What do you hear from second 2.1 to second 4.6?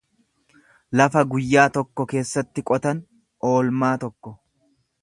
keessatti qotan, oolmaa tokko.